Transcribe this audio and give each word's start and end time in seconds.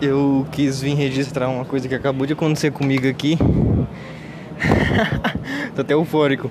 eu 0.00 0.46
quis 0.50 0.80
vir 0.80 0.94
registrar 0.94 1.48
uma 1.48 1.64
coisa 1.64 1.88
que 1.88 1.94
acabou 1.94 2.26
de 2.26 2.32
acontecer 2.32 2.70
comigo 2.70 3.08
aqui. 3.08 3.38
Tô 5.74 5.82
até 5.82 5.94
eufórico. 5.94 6.50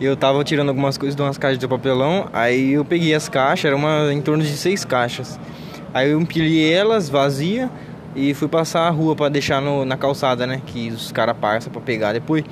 Eu 0.00 0.16
tava 0.16 0.42
tirando 0.44 0.68
algumas 0.68 0.98
coisas 0.98 1.14
de 1.14 1.22
umas 1.22 1.38
caixas 1.38 1.58
de 1.58 1.68
papelão, 1.68 2.28
aí 2.32 2.72
eu 2.72 2.84
peguei 2.84 3.14
as 3.14 3.28
caixas, 3.28 3.66
era 3.66 3.76
uma 3.76 4.12
em 4.12 4.20
torno 4.20 4.42
de 4.42 4.56
seis 4.56 4.84
caixas. 4.84 5.38
Aí 5.94 6.10
eu 6.10 6.20
empilhei 6.20 6.72
elas 6.72 7.08
vazia 7.08 7.70
e 8.16 8.34
fui 8.34 8.48
passar 8.48 8.88
a 8.88 8.90
rua 8.90 9.14
para 9.14 9.28
deixar 9.28 9.62
no, 9.62 9.84
na 9.84 9.96
calçada, 9.96 10.46
né? 10.46 10.60
Que 10.66 10.88
os 10.88 11.12
caras 11.12 11.36
passam 11.36 11.72
para 11.72 11.80
pegar 11.80 12.12
depois. 12.12 12.44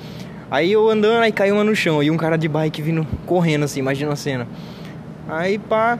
Aí 0.49 0.71
eu 0.71 0.89
andando, 0.89 1.21
aí 1.21 1.31
caiu 1.31 1.55
uma 1.55 1.63
no 1.63 1.75
chão, 1.75 2.01
e 2.01 2.11
um 2.11 2.17
cara 2.17 2.37
de 2.37 2.47
bike 2.47 2.81
vindo 2.81 3.05
correndo 3.25 3.63
assim, 3.63 3.79
imagina 3.79 4.13
a 4.13 4.15
cena. 4.15 4.47
Aí 5.27 5.57
pá, 5.57 5.99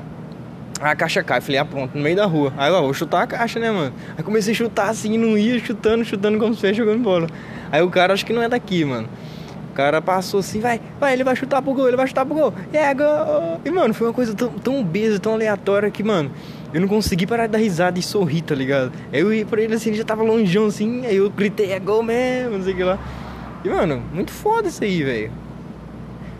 a 0.81 0.95
caixa 0.95 1.23
cai. 1.23 1.39
Falei, 1.41 1.57
ah, 1.59 1.65
pronto, 1.65 1.95
no 1.95 2.01
meio 2.01 2.15
da 2.15 2.25
rua. 2.25 2.51
Aí 2.57 2.71
eu 2.71 2.81
vou 2.81 2.93
chutar 2.93 3.23
a 3.23 3.27
caixa, 3.27 3.59
né, 3.59 3.69
mano? 3.71 3.93
Aí 4.17 4.23
comecei 4.23 4.53
a 4.53 4.55
chutar 4.55 4.89
assim, 4.89 5.17
não 5.17 5.37
ia, 5.37 5.59
chutando, 5.59 6.03
chutando 6.03 6.39
como 6.39 6.53
se 6.53 6.61
fosse 6.61 6.73
jogando 6.73 7.01
bola. 7.01 7.27
Aí 7.71 7.81
o 7.81 7.89
cara, 7.89 8.13
acho 8.13 8.25
que 8.25 8.33
não 8.33 8.41
é 8.41 8.49
daqui, 8.49 8.83
mano. 8.83 9.07
O 9.71 9.73
cara 9.73 10.01
passou 10.01 10.41
assim, 10.41 10.59
vai, 10.59 10.81
vai, 10.99 11.13
ele 11.13 11.23
vai 11.23 11.33
chutar 11.35 11.61
pro 11.61 11.73
gol, 11.73 11.87
ele 11.87 11.95
vai 11.95 12.05
chutar 12.05 12.25
pro 12.25 12.35
gol. 12.35 12.53
É, 12.73 12.93
gol. 12.93 13.61
E, 13.63 13.71
mano, 13.71 13.93
foi 13.93 14.07
uma 14.07 14.13
coisa 14.13 14.33
tão, 14.33 14.49
tão 14.49 14.83
besa, 14.83 15.17
tão 15.17 15.33
aleatória 15.33 15.89
que, 15.89 16.03
mano, 16.03 16.29
eu 16.73 16.81
não 16.81 16.89
consegui 16.89 17.25
parar 17.25 17.45
de 17.45 17.53
dar 17.53 17.59
risada 17.59 17.97
e 17.97 18.01
sorrir, 18.01 18.41
tá 18.41 18.53
ligado? 18.53 18.91
Aí 19.13 19.21
eu 19.21 19.33
ia 19.33 19.45
pra 19.45 19.61
ele 19.61 19.73
assim, 19.73 19.89
ele 19.89 19.97
já 19.97 20.03
tava 20.03 20.23
longeão 20.23 20.65
assim, 20.65 21.05
aí 21.05 21.15
eu 21.15 21.29
gritei, 21.29 21.71
é 21.71 21.79
gol 21.79 22.03
mesmo, 22.03 22.57
não 22.57 22.63
sei 22.63 22.73
o 22.73 22.75
que 22.75 22.83
lá. 22.83 22.99
E, 23.63 23.69
mano, 23.69 24.03
muito 24.11 24.31
foda 24.31 24.67
isso 24.67 24.83
aí, 24.83 25.03
velho. 25.03 25.31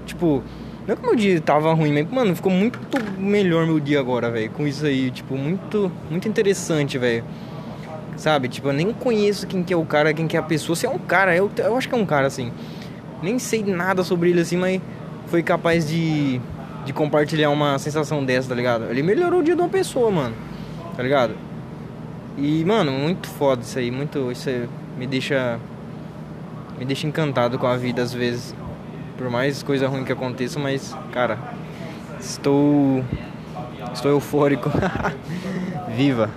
Tipo, 0.05 0.44
não 0.88 0.94
é 0.94 0.95
que 0.95 1.02
meu 1.03 1.16
dia 1.16 1.40
tava 1.40 1.73
ruim, 1.73 1.94
mas, 1.94 2.09
mano, 2.09 2.35
ficou 2.35 2.52
muito 2.52 2.80
melhor 3.20 3.66
meu 3.67 3.80
dia 3.80 3.99
agora, 3.99 4.31
velho, 4.31 4.49
com 4.52 4.66
isso 4.66 4.85
aí. 4.85 5.12
Tipo, 5.12 5.38
muito, 5.38 5.91
muito 6.09 6.27
interessante, 6.27 6.98
velho. 6.98 7.23
Sabe? 8.17 8.48
Tipo, 8.48 8.70
eu 8.70 8.73
nem 8.73 8.91
conheço 8.91 9.45
quem 9.45 9.63
que 9.63 9.73
é 9.73 9.77
o 9.77 9.86
cara, 9.86 10.13
quem 10.13 10.27
que 10.27 10.36
é 10.36 10.39
a 10.39 10.44
pessoa. 10.44 10.75
Se 10.75 10.86
é 10.86 10.89
um 10.89 10.97
cara, 10.97 11.36
eu, 11.36 11.52
eu 11.58 11.78
acho 11.78 11.88
que 11.88 11.94
é 11.94 11.97
um 11.97 12.05
cara, 12.05 12.28
assim. 12.28 12.52
Nem 13.22 13.38
sei 13.38 13.64
nada 13.64 14.03
sobre 14.03 14.31
ele, 14.31 14.42
assim, 14.42 14.58
mas 14.58 14.81
foi 15.28 15.44
capaz 15.44 15.88
de, 15.88 16.42
de 16.83 16.94
compartilhar 16.94 17.52
uma 17.52 17.77
sensação 17.77 18.25
dessa, 18.25 18.50
tá 18.50 18.55
ligado? 18.55 18.86
Ele 18.89 19.03
melhorou 19.03 19.42
o 19.42 19.44
dia 19.44 19.55
de 19.55 19.61
uma 19.61 19.70
pessoa, 19.70 20.09
mano. 20.09 20.36
Tá 20.98 21.03
ligado? 21.03 21.36
E, 22.38 22.66
mano, 22.66 22.92
muito 22.92 23.27
foda 23.27 23.61
isso 23.61 23.77
aí. 23.77 23.92
Muito. 23.92 24.31
Isso 24.31 24.50
aí 24.50 24.67
me 24.98 25.05
deixa. 25.05 25.59
Me 26.80 26.86
deixa 26.86 27.05
encantado 27.05 27.59
com 27.59 27.67
a 27.67 27.77
vida 27.77 28.02
às 28.02 28.11
vezes. 28.11 28.55
Por 29.22 29.30
mais 29.30 29.61
coisa 29.61 29.88
ruim 29.88 30.03
que 30.03 30.11
aconteça, 30.11 30.59
mas, 30.59 30.97
cara, 31.11 31.38
estou. 32.19 33.05
Estou 33.94 34.09
eufórico. 34.09 34.72
Viva! 35.95 36.27